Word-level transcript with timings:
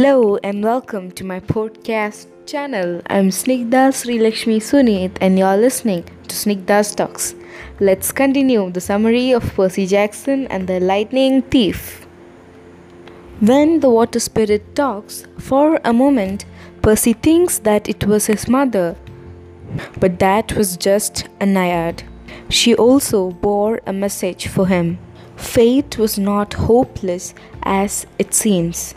Hello 0.00 0.36
and 0.44 0.62
welcome 0.62 1.10
to 1.10 1.24
my 1.24 1.40
podcast 1.40 2.28
channel. 2.46 3.02
I'm 3.08 3.30
Snigdha 3.30 3.92
Sri 3.92 4.20
Lakshmi 4.20 4.60
Sunit 4.60 5.18
and 5.20 5.36
you're 5.36 5.56
listening 5.56 6.04
to 6.28 6.36
Snigdha's 6.36 6.94
Talks. 6.94 7.34
Let's 7.80 8.12
continue 8.12 8.70
the 8.70 8.80
summary 8.80 9.32
of 9.32 9.42
Percy 9.56 9.88
Jackson 9.88 10.46
and 10.46 10.68
the 10.68 10.78
Lightning 10.78 11.42
Thief. 11.42 12.06
When 13.40 13.80
the 13.80 13.90
water 13.90 14.20
spirit 14.20 14.76
talks, 14.76 15.26
for 15.36 15.80
a 15.84 15.92
moment, 15.92 16.44
Percy 16.80 17.14
thinks 17.14 17.58
that 17.58 17.88
it 17.88 18.06
was 18.06 18.26
his 18.26 18.46
mother, 18.46 18.94
but 19.98 20.20
that 20.20 20.52
was 20.52 20.76
just 20.76 21.28
a 21.40 21.44
naiad. 21.44 22.04
She 22.50 22.72
also 22.72 23.32
bore 23.32 23.80
a 23.84 23.92
message 23.92 24.46
for 24.46 24.68
him. 24.68 25.00
Fate 25.34 25.98
was 25.98 26.20
not 26.20 26.54
hopeless 26.54 27.34
as 27.64 28.06
it 28.20 28.32
seems. 28.32 28.94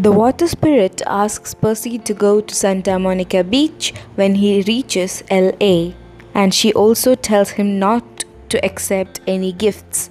The 0.00 0.12
water 0.12 0.46
spirit 0.46 1.02
asks 1.08 1.54
Percy 1.54 1.98
to 1.98 2.14
go 2.14 2.40
to 2.40 2.54
Santa 2.54 3.00
Monica 3.00 3.42
Beach 3.42 3.92
when 4.14 4.36
he 4.36 4.62
reaches 4.62 5.24
LA, 5.28 5.94
and 6.34 6.54
she 6.54 6.72
also 6.72 7.16
tells 7.16 7.50
him 7.50 7.80
not 7.80 8.24
to 8.50 8.64
accept 8.64 9.20
any 9.26 9.50
gifts. 9.50 10.08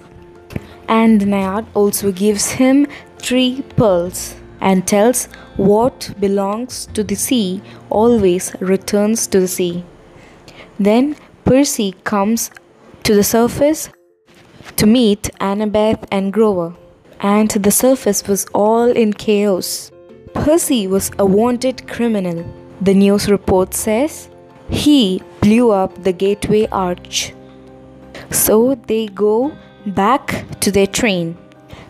And 0.88 1.22
the 1.22 1.24
Naiad 1.24 1.64
also 1.72 2.12
gives 2.12 2.50
him 2.50 2.86
three 3.16 3.62
pearls 3.76 4.36
and 4.60 4.86
tells 4.86 5.24
what 5.56 6.12
belongs 6.20 6.86
to 6.92 7.02
the 7.02 7.16
sea 7.16 7.62
always 7.88 8.54
returns 8.60 9.26
to 9.28 9.40
the 9.40 9.48
sea. 9.48 9.84
Then 10.78 11.16
Percy 11.46 11.94
comes 12.04 12.50
to 13.04 13.14
the 13.14 13.24
surface 13.24 13.88
to 14.76 14.84
meet 14.86 15.30
Annabeth 15.40 16.06
and 16.12 16.30
Grover, 16.30 16.74
and 17.20 17.50
the 17.50 17.70
surface 17.70 18.26
was 18.26 18.46
all 18.54 18.88
in 18.90 19.12
chaos. 19.12 19.90
Percy 20.34 20.86
was 20.86 21.10
a 21.18 21.26
wanted 21.26 21.88
criminal. 21.88 22.44
The 22.80 22.94
news 22.94 23.28
report 23.28 23.74
says 23.74 24.28
he 24.70 25.22
blew 25.40 25.70
up 25.70 26.02
the 26.04 26.12
gateway 26.12 26.68
arch. 26.70 27.34
So 28.30 28.76
they 28.86 29.06
go 29.06 29.52
back 29.86 30.44
to 30.60 30.70
their 30.70 30.86
train. 30.86 31.36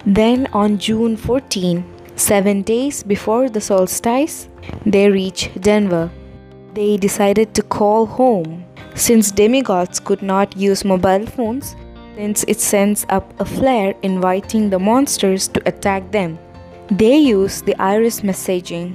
Then 0.06 0.46
on 0.52 0.78
June 0.78 1.16
14, 1.16 1.84
seven 2.16 2.62
days 2.62 3.02
before 3.02 3.48
the 3.48 3.60
solstice, 3.60 4.48
they 4.86 5.10
reach 5.10 5.50
Denver. 5.60 6.10
They 6.74 6.96
decided 6.96 7.54
to 7.54 7.62
call 7.62 8.06
home. 8.06 8.64
Since 8.94 9.32
demigods 9.32 10.00
could 10.00 10.22
not 10.22 10.56
use 10.56 10.84
mobile 10.84 11.26
phones, 11.26 11.76
since 12.18 12.44
it 12.48 12.58
sends 12.58 13.06
up 13.10 13.32
a 13.38 13.44
flare 13.44 13.94
inviting 14.02 14.70
the 14.70 14.78
monsters 14.78 15.46
to 15.46 15.62
attack 15.66 16.10
them. 16.10 16.36
They 16.90 17.16
use 17.16 17.62
the 17.62 17.76
iris 17.80 18.22
messaging. 18.22 18.88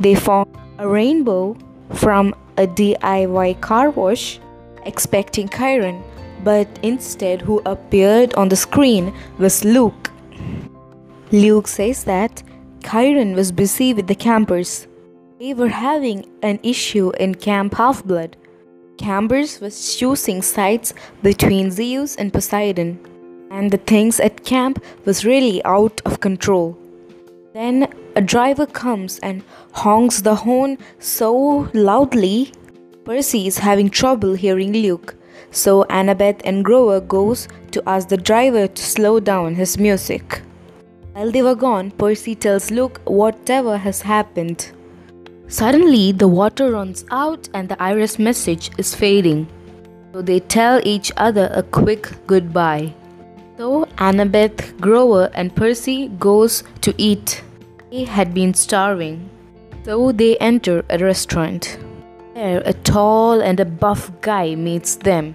They 0.00 0.16
form 0.16 0.48
a 0.78 0.88
rainbow 0.88 1.56
from 1.94 2.34
a 2.56 2.66
DIY 2.66 3.60
car 3.60 3.90
wash, 3.90 4.40
expecting 4.84 5.48
Chiron, 5.48 6.02
but 6.42 6.66
instead, 6.82 7.40
who 7.40 7.62
appeared 7.66 8.34
on 8.34 8.48
the 8.48 8.56
screen 8.56 9.14
was 9.38 9.64
Luke. 9.64 10.10
Luke 11.30 11.68
says 11.68 12.02
that 12.02 12.42
Chiron 12.82 13.36
was 13.36 13.52
busy 13.52 13.94
with 13.94 14.08
the 14.08 14.16
campers. 14.16 14.88
They 15.38 15.54
were 15.54 15.68
having 15.68 16.24
an 16.42 16.58
issue 16.64 17.12
in 17.20 17.36
Camp 17.36 17.74
Half 17.74 18.04
Blood. 18.04 18.36
Campers 18.98 19.60
was 19.60 19.96
choosing 19.96 20.42
sides 20.42 20.94
between 21.22 21.70
Zeus 21.70 22.16
and 22.16 22.32
Poseidon, 22.32 22.98
and 23.50 23.70
the 23.70 23.78
things 23.78 24.20
at 24.20 24.44
camp 24.44 24.82
was 25.04 25.24
really 25.24 25.62
out 25.64 26.00
of 26.04 26.20
control. 26.20 26.78
Then 27.52 27.92
a 28.14 28.20
driver 28.20 28.66
comes 28.66 29.18
and 29.20 29.42
honks 29.72 30.22
the 30.22 30.34
horn 30.34 30.78
so 30.98 31.68
loudly, 31.72 32.52
Percy 33.04 33.46
is 33.46 33.58
having 33.58 33.88
trouble 33.88 34.34
hearing 34.34 34.72
Luke. 34.72 35.14
So 35.52 35.84
Annabeth 35.84 36.40
and 36.44 36.64
Grover 36.64 37.00
goes 37.00 37.46
to 37.70 37.82
ask 37.86 38.08
the 38.08 38.16
driver 38.16 38.66
to 38.66 38.82
slow 38.82 39.20
down 39.20 39.54
his 39.54 39.78
music. 39.78 40.42
While 41.12 41.30
they 41.30 41.42
were 41.42 41.54
gone, 41.54 41.92
Percy 41.92 42.34
tells 42.34 42.70
Luke 42.70 43.00
whatever 43.04 43.76
has 43.78 44.02
happened. 44.02 44.72
Suddenly, 45.48 46.12
the 46.12 46.26
water 46.26 46.72
runs 46.72 47.04
out 47.10 47.48
and 47.54 47.68
the 47.68 47.80
iris 47.80 48.18
message 48.18 48.70
is 48.78 48.94
fading. 48.94 49.46
So 50.12 50.22
they 50.22 50.40
tell 50.40 50.80
each 50.82 51.12
other 51.16 51.50
a 51.52 51.62
quick 51.62 52.08
goodbye. 52.26 52.94
So 53.56 53.84
Annabeth, 53.98 54.78
Grover, 54.80 55.30
and 55.34 55.54
Percy 55.54 56.08
goes 56.18 56.64
to 56.80 56.94
eat. 56.98 57.42
They 57.90 58.04
had 58.04 58.34
been 58.34 58.54
starving. 58.54 59.30
So 59.84 60.10
they 60.10 60.36
enter 60.38 60.84
a 60.90 60.98
restaurant. 60.98 61.78
There, 62.34 62.60
a 62.64 62.72
tall 62.72 63.40
and 63.40 63.60
a 63.60 63.64
buff 63.64 64.10
guy 64.20 64.56
meets 64.56 64.96
them. 64.96 65.34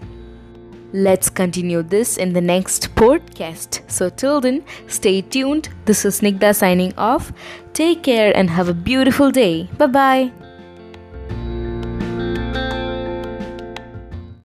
Let's 0.93 1.29
continue 1.29 1.83
this 1.83 2.17
in 2.17 2.33
the 2.33 2.41
next 2.41 2.93
podcast. 2.95 3.81
So, 3.89 4.09
till 4.09 4.41
then, 4.41 4.63
stay 4.87 5.21
tuned. 5.21 5.69
This 5.85 6.03
is 6.05 6.19
Snigdha 6.19 6.53
signing 6.53 6.93
off. 6.97 7.31
Take 7.73 8.03
care 8.03 8.35
and 8.35 8.49
have 8.49 8.67
a 8.67 8.73
beautiful 8.73 9.31
day. 9.31 9.69
Bye 9.77 9.87
bye. 9.87 10.40